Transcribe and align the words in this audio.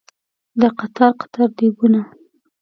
دا 0.59 0.67
قطار 0.79 1.11
قطار 1.21 1.49
دیګونه 1.57 2.01